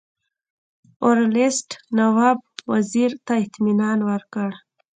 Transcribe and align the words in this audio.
ورلسټ 1.07 1.69
نواب 1.97 2.39
وزیر 2.71 3.11
ته 3.25 3.33
اطمینان 3.45 3.99
ورکړ. 4.09 4.49